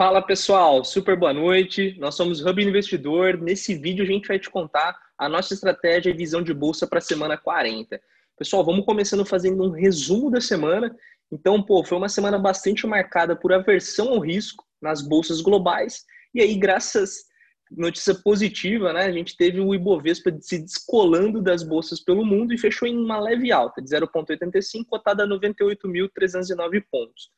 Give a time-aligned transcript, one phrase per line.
[0.00, 1.94] Fala pessoal, super boa noite.
[1.98, 3.36] Nós somos Hub Investidor.
[3.36, 7.00] Nesse vídeo a gente vai te contar a nossa estratégia e visão de bolsa para
[7.00, 8.00] a semana 40.
[8.38, 10.96] Pessoal, vamos começando fazendo um resumo da semana.
[11.30, 16.06] Então, pô, foi uma semana bastante marcada por aversão ao risco nas bolsas globais.
[16.34, 17.26] E aí, graças
[17.70, 19.04] notícia positiva, né?
[19.04, 23.20] A gente teve o Ibovespa se descolando das bolsas pelo mundo e fechou em uma
[23.20, 27.28] leve alta de 0,85, cotada a 98.309 pontos.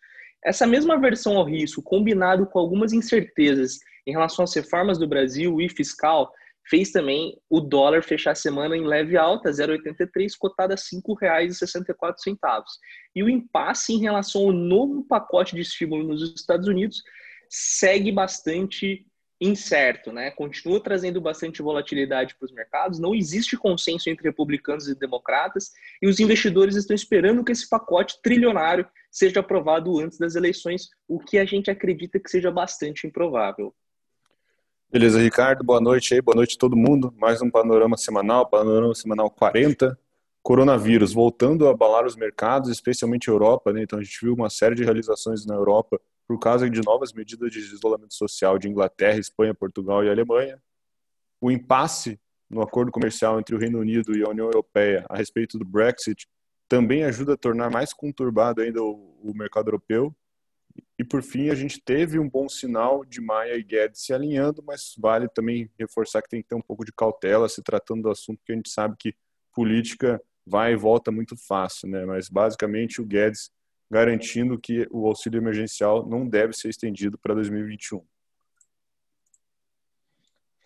[0.45, 5.61] Essa mesma versão ao risco, combinado com algumas incertezas em relação às reformas do Brasil
[5.61, 6.33] e fiscal,
[6.69, 12.65] fez também o dólar fechar a semana em leve alta, 0,83, cotada a R$ 5,64.
[13.15, 17.03] E o impasse em relação ao novo pacote de estímulo nos Estados Unidos
[17.49, 19.07] segue bastante
[19.41, 20.31] incerto, né?
[20.31, 23.01] Continua trazendo bastante volatilidade para os mercados.
[23.01, 28.23] Não existe consenso entre republicanos e democratas e os investidores estão esperando que esse pacote
[28.23, 33.75] trilionário seja aprovado antes das eleições, o que a gente acredita que seja bastante improvável.
[34.91, 35.63] Beleza, Ricardo.
[35.63, 37.15] Boa noite aí, boa noite a todo mundo.
[37.19, 39.99] Mais um panorama semanal, panorama semanal 40.
[40.43, 43.83] Coronavírus voltando a abalar os mercados, especialmente a Europa, né?
[43.83, 47.53] Então a gente viu uma série de realizações na Europa por causa de novas medidas
[47.53, 50.61] de isolamento social de Inglaterra, Espanha, Portugal e Alemanha.
[51.41, 55.59] O impasse no acordo comercial entre o Reino Unido e a União Europeia a respeito
[55.59, 56.27] do Brexit
[56.73, 60.17] também ajuda a tornar mais conturbado ainda o, o mercado europeu.
[60.99, 64.65] E por fim, a gente teve um bom sinal de Maia e Guedes se alinhando,
[64.67, 68.11] mas vale também reforçar que tem que ter um pouco de cautela se tratando do
[68.11, 69.15] assunto, porque a gente sabe que
[69.55, 72.07] política vai e volta muito fácil, né?
[72.07, 73.51] Mas basicamente o Guedes
[73.91, 78.03] garantindo que o auxílio emergencial não deve ser estendido para 2021.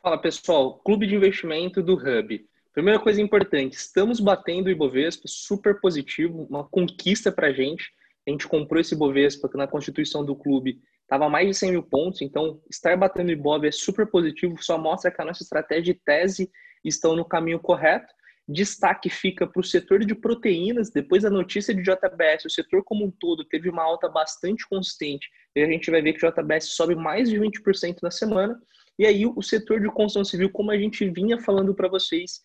[0.00, 2.48] Fala pessoal, Clube de Investimento do Hub.
[2.76, 7.90] Primeira coisa importante, estamos batendo o Ibovespa, super positivo, uma conquista para a gente.
[8.28, 11.82] A gente comprou esse Ibovespa que na constituição do clube estava mais de 100 mil
[11.82, 15.92] pontos, então estar batendo o Ibov é super positivo, só mostra que a nossa estratégia
[15.92, 16.50] e tese
[16.84, 18.12] estão no caminho correto.
[18.46, 20.90] Destaque fica para o setor de proteínas.
[20.90, 25.30] Depois da notícia de JBS, o setor como um todo teve uma alta bastante consistente.
[25.54, 28.60] E a gente vai ver que o JBS sobe mais de 20% na semana.
[28.98, 32.42] E aí o setor de construção civil, como a gente vinha falando para vocês,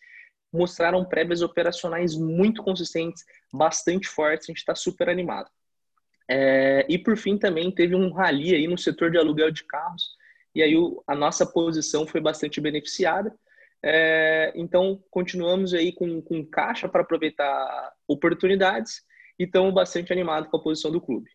[0.52, 3.24] mostraram prévias operacionais muito consistentes,
[3.54, 4.50] bastante fortes.
[4.50, 5.50] A gente está super animado.
[6.30, 10.16] É, e por fim também teve um rally aí no setor de aluguel de carros.
[10.54, 13.34] E aí o, a nossa posição foi bastante beneficiada.
[13.84, 19.02] É, então, continuamos aí com, com caixa para aproveitar oportunidades
[19.40, 21.30] e estamos bastante animados com a posição do clube.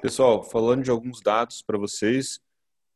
[0.00, 2.40] Pessoal, falando de alguns dados para vocês,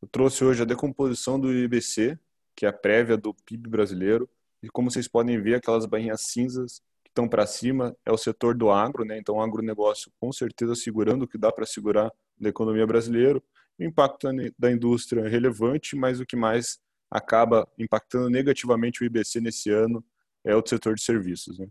[0.01, 2.17] eu trouxe hoje a decomposição do IBC,
[2.57, 4.27] que é a prévia do PIB brasileiro,
[4.63, 8.55] e como vocês podem ver, aquelas barrinhas cinzas que estão para cima é o setor
[8.55, 9.19] do agro, né?
[9.19, 13.39] Então, o agronegócio com certeza segurando o que dá para segurar da economia brasileira.
[13.79, 16.79] O impacto da indústria é relevante, mas o que mais
[17.11, 20.03] acaba impactando negativamente o IBC nesse ano
[20.43, 21.59] é o setor de serviços.
[21.59, 21.67] Né?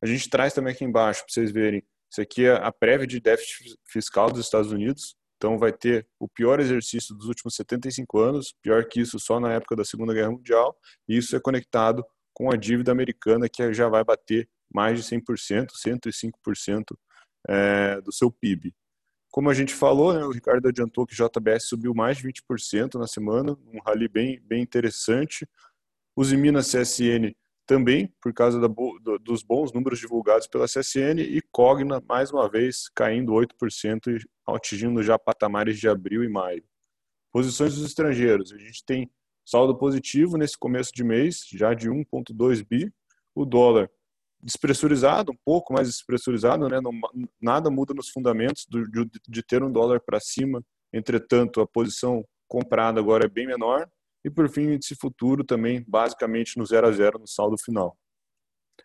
[0.00, 3.20] A gente traz também aqui embaixo para vocês verem, isso aqui é a prévia de
[3.20, 8.54] déficit fiscal dos Estados Unidos, então vai ter o pior exercício dos últimos 75 anos,
[8.60, 10.76] pior que isso só na época da Segunda Guerra Mundial,
[11.08, 15.68] e isso é conectado com a dívida americana que já vai bater mais de 100%,
[15.74, 16.84] 105%
[17.48, 18.74] é, do seu PIB.
[19.32, 23.06] Como a gente falou, né, o Ricardo adiantou que JBS subiu mais de 20% na
[23.06, 25.48] semana, um rally bem, bem interessante.
[26.14, 27.34] Os Minas CSN
[27.70, 32.50] também, por causa da, do, dos bons números divulgados pela CSN, e Cogna, mais uma
[32.50, 36.64] vez, caindo 8% e atingindo já patamares de abril e maio.
[37.32, 39.08] Posições dos estrangeiros, a gente tem
[39.46, 42.92] saldo positivo nesse começo de mês, já de 1,2 bi.
[43.36, 43.88] O dólar
[44.42, 46.80] despressurizado, um pouco mais despressurizado, né?
[46.80, 46.90] Não,
[47.40, 50.60] nada muda nos fundamentos do, de, de ter um dólar para cima.
[50.92, 53.88] Entretanto, a posição comprada agora é bem menor.
[54.24, 57.96] E por fim, esse futuro também basicamente no zero a zero no saldo final.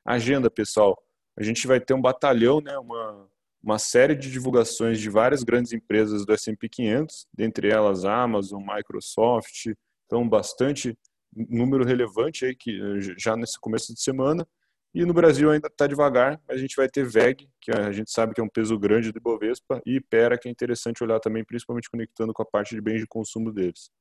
[0.06, 0.98] Agenda, pessoal.
[1.38, 2.78] A gente vai ter um batalhão, né?
[2.78, 3.30] Uma,
[3.62, 9.68] uma série de divulgações de várias grandes empresas do S&P 500, dentre elas Amazon, Microsoft,
[10.06, 10.98] então bastante
[11.36, 12.80] número relevante aí que
[13.18, 14.48] já nesse começo de semana
[14.96, 18.10] e no Brasil ainda está devagar, mas a gente vai ter VEG, que a gente
[18.10, 21.44] sabe que é um peso grande do Ibovespa, e IPERA, que é interessante olhar também,
[21.44, 23.92] principalmente conectando com a parte de bens de consumo deles.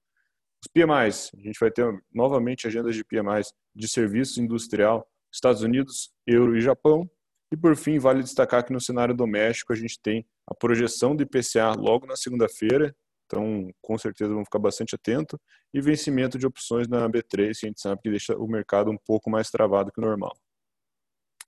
[0.64, 6.10] Os PMIs, a gente vai ter novamente agendas de PMIs de serviços industrial, Estados Unidos,
[6.26, 7.08] Euro e Japão.
[7.52, 11.22] E por fim, vale destacar que no cenário doméstico a gente tem a projeção do
[11.22, 12.96] IPCA logo na segunda-feira,
[13.26, 15.38] então com certeza vamos ficar bastante atento,
[15.72, 18.96] e vencimento de opções na B3, que a gente sabe que deixa o mercado um
[18.96, 20.34] pouco mais travado que o normal.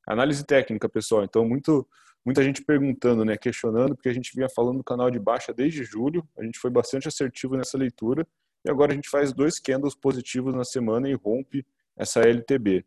[0.07, 1.25] Análise técnica, pessoal.
[1.25, 1.89] Então, muito,
[2.23, 5.85] muita gente perguntando, né, questionando, porque a gente vinha falando do canal de baixa desde
[5.85, 8.27] julho, a gente foi bastante assertivo nessa leitura,
[8.67, 11.65] e agora a gente faz dois candles positivos na semana e rompe
[11.97, 12.85] essa LTB.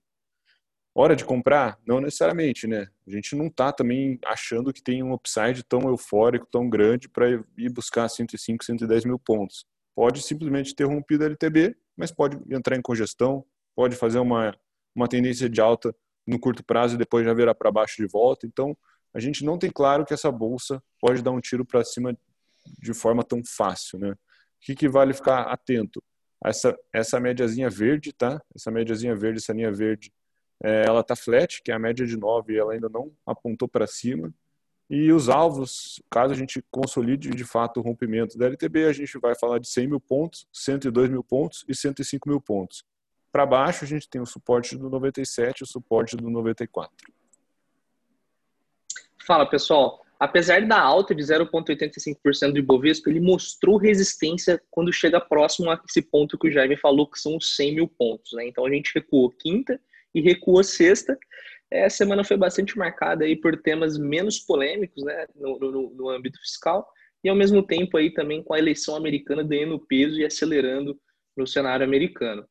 [0.93, 1.79] Hora de comprar?
[1.87, 2.89] Não necessariamente, né?
[3.07, 7.29] A gente não está também achando que tem um upside tão eufórico, tão grande para
[7.29, 9.65] ir buscar 105, 110 mil pontos.
[9.95, 14.53] Pode simplesmente ter rompido a LTB, mas pode entrar em congestão, pode fazer uma,
[14.93, 15.95] uma tendência de alta
[16.27, 18.45] no curto prazo e depois já virar para baixo de volta.
[18.45, 18.77] Então,
[19.13, 22.13] a gente não tem claro que essa bolsa pode dar um tiro para cima
[22.81, 24.15] de forma tão fácil, né?
[24.61, 26.03] O que, que vale ficar atento?
[26.43, 28.41] Essa, essa médiazinha verde, tá?
[28.55, 30.11] Essa médiazinha verde, essa linha verde,
[30.63, 33.67] é, ela tá flat, que é a média de 9, e ela ainda não apontou
[33.67, 34.33] para cima.
[34.89, 39.17] E os alvos, caso a gente consolide de fato o rompimento da LTB, a gente
[39.19, 42.83] vai falar de 100 mil pontos, 102 mil pontos e 105 mil pontos.
[43.31, 47.13] Para baixo, a gente tem o suporte do 97 e o suporte do 94.
[49.25, 50.03] Fala, pessoal.
[50.19, 56.01] Apesar da alta de 0,85% do Ibovespa, ele mostrou resistência quando chega próximo a esse
[56.01, 58.33] ponto que o Jaime falou, que são os 100 mil pontos.
[58.33, 58.45] Né?
[58.45, 59.79] Então, a gente recuou quinta
[60.13, 61.17] e recuou sexta.
[61.71, 66.09] É, a semana foi bastante marcada aí por temas menos polêmicos né, no, no, no
[66.09, 66.85] âmbito fiscal
[67.23, 70.99] e, ao mesmo tempo, aí também com a eleição americana ganhando peso e acelerando
[71.37, 72.45] no cenário americano.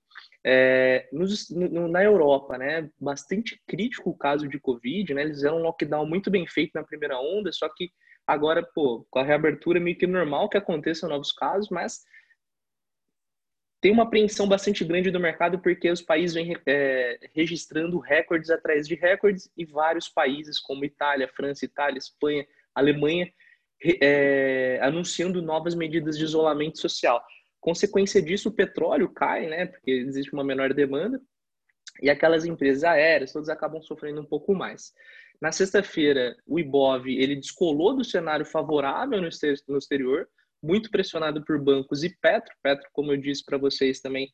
[0.44, 5.58] É, nos, no, na Europa, né, bastante crítico o caso de Covid, né, eles fizeram
[5.58, 7.90] um lockdown muito bem feito na primeira onda, só que
[8.26, 12.02] agora, pô, com a reabertura meio que normal que aconteçam novos casos, mas
[13.80, 18.86] tem uma apreensão bastante grande do mercado porque os países vêm é, registrando recordes atrás
[18.88, 23.32] de recordes e vários países como Itália, França, Itália, Espanha, Alemanha
[24.00, 27.22] é, anunciando novas medidas de isolamento social.
[27.60, 29.66] Consequência disso, o petróleo cai, né?
[29.66, 31.20] Porque existe uma menor demanda
[32.02, 34.92] e aquelas empresas aéreas todas acabam sofrendo um pouco mais.
[35.40, 40.28] Na sexta-feira, o Ibov ele descolou do cenário favorável no exterior,
[40.62, 42.52] muito pressionado por bancos e Petro.
[42.62, 44.32] Petro, como eu disse para vocês também,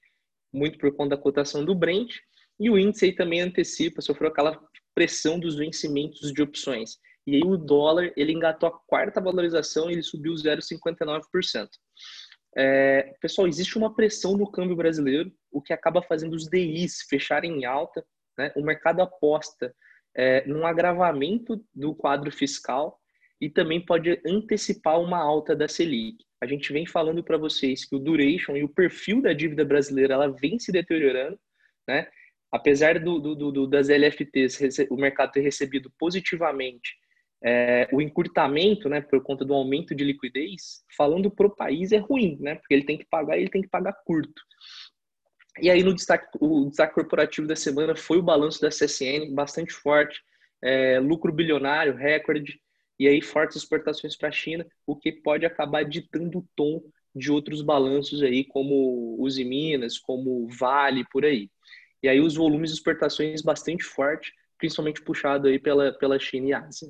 [0.53, 2.15] muito por conta da cotação do Brent.
[2.59, 4.59] E o índice aí também antecipa, sofreu aquela
[4.95, 6.99] pressão dos vencimentos de opções.
[7.27, 11.69] E aí o dólar, ele engatou a quarta valorização e ele subiu 0,59%.
[12.57, 17.61] É, pessoal, existe uma pressão no câmbio brasileiro, o que acaba fazendo os DIs fecharem
[17.61, 18.05] em alta.
[18.39, 18.53] Né?
[18.57, 19.75] O mercado aposta
[20.15, 23.01] é, num agravamento do quadro fiscal
[23.41, 26.25] e também pode antecipar uma alta da Selic.
[26.41, 30.15] A gente vem falando para vocês que o duration e o perfil da dívida brasileira
[30.15, 31.39] ela vem se deteriorando,
[31.89, 32.09] né?
[32.53, 36.97] Apesar do, do, do das LFTs, o mercado ter recebido positivamente
[37.45, 41.99] é, o encurtamento, né, por conta do aumento de liquidez, falando para o país é
[41.99, 44.43] ruim, né, porque ele tem que pagar ele tem que pagar curto.
[45.61, 49.73] E aí no destaque, o destaque corporativo da semana foi o balanço da CSN, bastante
[49.73, 50.21] forte,
[50.63, 52.59] é, lucro bilionário, recorde,
[52.99, 56.83] e aí fortes exportações para a China, o que pode acabar ditando o tom
[57.15, 61.51] de outros balanços aí, como os Minas, como Vale, por aí.
[62.03, 66.53] E aí os volumes de exportações bastante forte, principalmente puxado aí pela, pela China e
[66.53, 66.89] Ásia.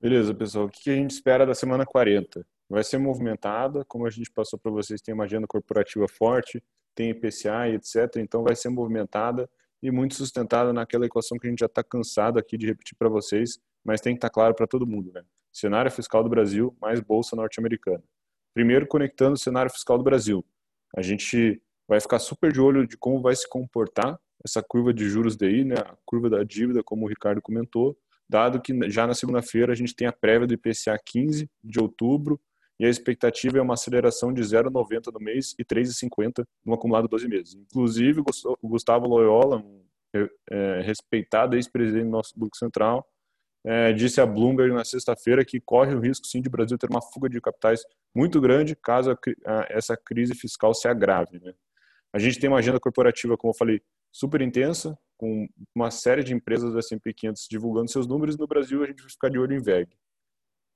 [0.00, 0.66] Beleza, pessoal.
[0.66, 2.46] O que a gente espera da semana 40?
[2.68, 6.62] Vai ser movimentada, como a gente passou para vocês, tem uma agenda corporativa forte,
[6.94, 8.18] tem IPCA e etc.
[8.18, 9.50] Então vai ser movimentada
[9.82, 13.08] e muito sustentada naquela equação que a gente já está cansado aqui de repetir para
[13.08, 15.24] vocês, mas tem que estar tá claro para todo mundo, né?
[15.52, 18.02] Cenário fiscal do Brasil mais bolsa norte-americana.
[18.54, 20.44] Primeiro, conectando o cenário fiscal do Brasil.
[20.96, 25.08] A gente vai ficar super de olho de como vai se comportar essa curva de
[25.08, 25.74] juros daí, né?
[25.76, 27.98] A curva da dívida, como o Ricardo comentou,
[28.28, 32.40] dado que já na segunda-feira a gente tem a prévia do IPCA 15 de outubro
[32.78, 37.26] e a expectativa é uma aceleração de 0,90 no mês e 3,50 no acumulado 12
[37.26, 37.54] meses.
[37.54, 39.82] Inclusive, o Gustavo Loyola, um
[40.50, 43.04] é, respeitado ex-presidente do nosso Banco Central,
[43.64, 46.88] é, disse a Bloomberg na sexta-feira que corre o risco sim de o Brasil ter
[46.88, 47.82] uma fuga de capitais
[48.14, 49.16] muito grande caso
[49.68, 51.40] essa crise fiscal se agrave.
[51.40, 51.52] Né?
[52.12, 53.82] A gente tem uma agenda corporativa, como eu falei,
[54.12, 58.38] super intensa, com uma série de empresas do S&P 500 divulgando seus números.
[58.38, 59.90] No Brasil, a gente vai ficar de olho em VEG.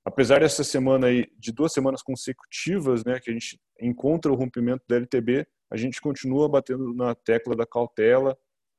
[0.04, 4.82] Apesar dessa semana aí, de duas semanas consecutivas, né, que a gente encontra o rompimento
[4.88, 8.36] da LTB, a gente continua batendo na tecla da cautela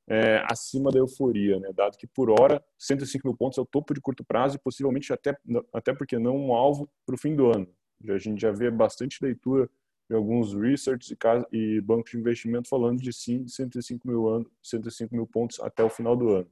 [0.07, 3.93] é, acima da euforia, né, dado que por hora 105 mil pontos é o topo
[3.93, 5.35] de curto prazo e possivelmente até,
[5.73, 7.67] até porque não um alvo para o fim do ano.
[8.09, 9.69] A gente já vê bastante leitura
[10.15, 11.15] alguns research
[11.51, 15.89] e, bancos de investimento falando de sim 105 mil, ano, 105 mil pontos até o
[15.89, 16.49] final do ano.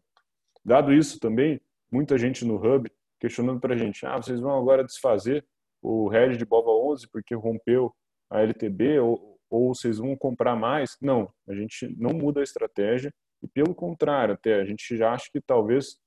[0.64, 1.60] Dado isso também,
[1.92, 5.46] muita gente no Hub questionando para a gente, ah, vocês vão agora desfazer
[5.82, 7.94] o hedge de BOVA 11 porque rompeu
[8.30, 10.98] a LTB ou, ou vocês vão comprar mais?
[11.02, 13.14] Não, a gente não muda a estratégia,
[13.44, 15.98] E pelo contrário, até a gente já acha que talvez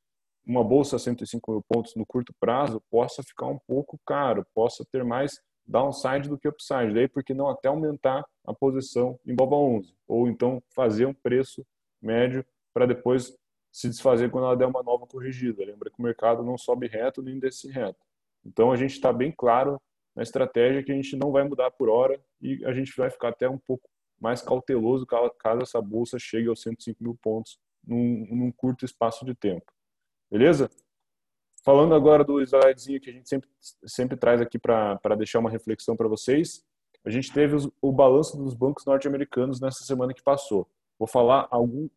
[0.47, 4.85] uma bolsa a 105 mil pontos no curto prazo possa ficar um pouco caro, possa
[4.91, 6.93] ter mais downside do que upside.
[6.93, 9.95] Daí, por que não até aumentar a posição em BOBA 11?
[10.07, 11.67] Ou então fazer um preço
[12.01, 13.37] médio para depois
[13.73, 15.65] se desfazer quando ela der uma nova corrigida.
[15.65, 17.99] Lembra que o mercado não sobe reto nem desce reto.
[18.45, 19.81] Então, a gente está bem claro
[20.15, 23.31] na estratégia que a gente não vai mudar por hora e a gente vai ficar
[23.31, 23.89] até um pouco
[24.21, 29.35] mais cauteloso caso essa bolsa chegue aos 105 mil pontos num, num curto espaço de
[29.35, 29.73] tempo.
[30.31, 30.71] Beleza?
[31.65, 33.49] Falando agora do slidezinho que a gente sempre,
[33.87, 36.63] sempre traz aqui para deixar uma reflexão para vocês,
[37.03, 40.69] a gente teve os, o balanço dos bancos norte-americanos nessa semana que passou.
[40.99, 41.89] Vou falar algum,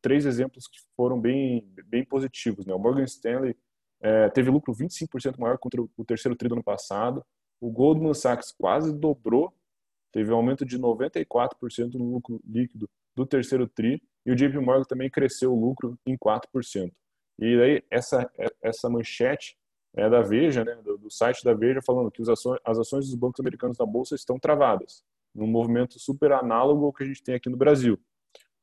[0.00, 2.64] três exemplos que foram bem, bem positivos.
[2.64, 2.72] Né?
[2.72, 3.54] O Morgan Stanley
[4.00, 7.22] é, teve lucro 25% maior contra o terceiro tri do ano passado.
[7.60, 9.52] O Goldman Sachs quase dobrou,
[10.10, 14.02] teve um aumento de 94% no lucro líquido do terceiro tri.
[14.24, 16.90] E o JP Morgan também cresceu o lucro em 4%.
[17.42, 18.30] E aí essa,
[18.62, 19.56] essa manchete
[19.94, 23.14] é da Veja, né, do, do site da Veja, falando que ações, as ações dos
[23.16, 25.02] bancos americanos na Bolsa estão travadas,
[25.34, 27.98] num movimento super análogo ao que a gente tem aqui no Brasil.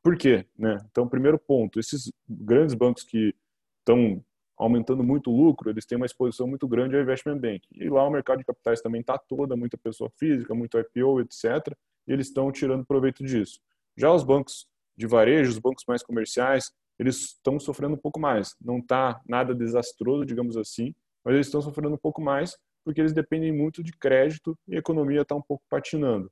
[0.01, 0.45] Por quê?
[0.57, 0.77] Né?
[0.89, 3.35] Então, primeiro ponto, esses grandes bancos que
[3.79, 4.23] estão
[4.57, 7.67] aumentando muito o lucro, eles têm uma exposição muito grande ao investment bank.
[7.71, 11.75] E lá o mercado de capitais também está toda, muita pessoa física, muito IPO, etc.
[12.07, 13.59] E eles estão tirando proveito disso.
[13.97, 14.65] Já os bancos
[14.97, 18.55] de varejo, os bancos mais comerciais, eles estão sofrendo um pouco mais.
[18.61, 23.13] Não está nada desastroso, digamos assim, mas eles estão sofrendo um pouco mais porque eles
[23.13, 26.31] dependem muito de crédito e a economia está um pouco patinando.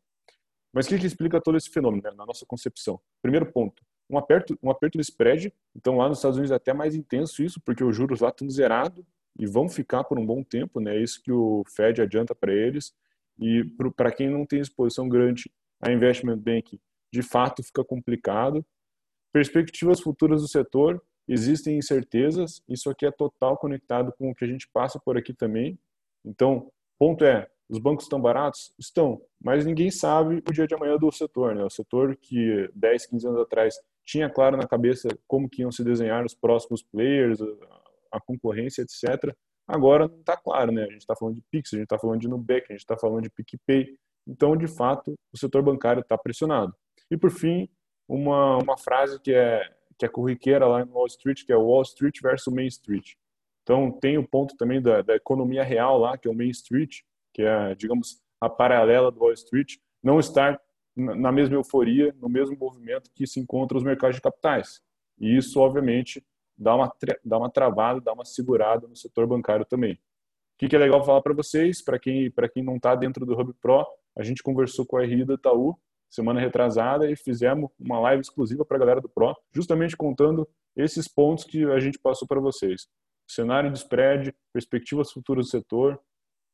[0.73, 2.99] Mas o que, que explica todo esse fenômeno, né, na nossa concepção?
[3.21, 5.53] Primeiro ponto, um aperto, um aperto do spread.
[5.75, 8.49] Então, lá nos Estados Unidos é até mais intenso isso, porque os juros lá estão
[8.49, 9.03] zerados
[9.39, 10.97] e vão ficar por um bom tempo, né?
[10.97, 12.93] É isso que o Fed adianta para eles.
[13.39, 13.63] E
[13.95, 16.79] para quem não tem exposição grande a investment bank,
[17.13, 18.65] de fato fica complicado.
[19.37, 24.47] Perspectivas futuras do setor, existem incertezas, isso aqui é total conectado com o que a
[24.47, 25.77] gente passa por aqui também.
[26.25, 28.73] Então, ponto é, os bancos estão baratos?
[28.79, 31.53] Estão, mas ninguém sabe o dia de amanhã do setor.
[31.53, 31.63] Né?
[31.63, 35.83] O setor que 10, 15 anos atrás tinha claro na cabeça como que iam se
[35.83, 37.37] desenhar os próximos players,
[38.11, 39.35] a concorrência, etc.
[39.67, 40.81] Agora não está claro, né?
[40.81, 42.97] A gente está falando de Pix, a gente está falando de Nubank, a gente está
[42.97, 43.99] falando de PicPay.
[44.25, 46.73] Então, de fato, o setor bancário está pressionado.
[47.11, 47.69] E por fim,
[48.07, 51.81] uma, uma frase que é que é corriqueira lá no Wall Street, que é Wall
[51.81, 53.13] Street versus Main Street.
[53.63, 56.99] Então, tem o ponto também da, da economia real lá, que é o Main Street,
[57.33, 60.61] que é, digamos, a paralela do Wall Street, não estar
[60.95, 64.81] na mesma euforia, no mesmo movimento que se encontra os mercados de capitais.
[65.19, 66.23] E isso, obviamente,
[66.57, 66.91] dá uma,
[67.25, 69.93] dá uma travada, dá uma segurada no setor bancário também.
[69.93, 69.97] O
[70.59, 73.53] que, que é legal falar para vocês, para quem, quem não está dentro do Hub
[73.61, 73.85] Pro,
[74.15, 75.77] a gente conversou com a RI da Itaú
[76.09, 81.07] semana retrasada e fizemos uma live exclusiva para a galera do Pro, justamente contando esses
[81.07, 82.87] pontos que a gente passou para vocês.
[83.27, 85.99] Cenário de spread, perspectivas futuras do setor,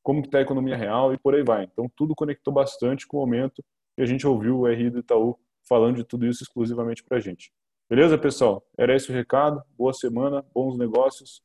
[0.01, 1.63] como está a economia real e por aí vai.
[1.63, 3.63] Então, tudo conectou bastante com o momento
[3.97, 7.19] e a gente ouviu o RI do Itaú falando de tudo isso exclusivamente para a
[7.19, 7.51] gente.
[7.89, 8.65] Beleza, pessoal?
[8.77, 9.61] Era esse o recado.
[9.77, 11.43] Boa semana, bons negócios.